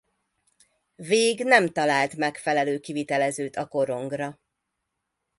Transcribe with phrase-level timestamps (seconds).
[0.95, 4.39] Végh nem talált megfelelő kivitelezőt a korongra.